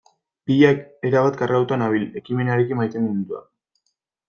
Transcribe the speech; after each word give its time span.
Pilak 0.45 0.79
erabat 1.09 1.37
kargatuta 1.41 1.79
nabil, 1.83 2.07
ekimenarekin 2.23 2.83
maiteminduta. 2.83 3.45